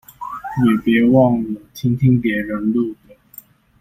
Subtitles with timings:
[0.65, 3.15] 也別忘了聽聽別人錄的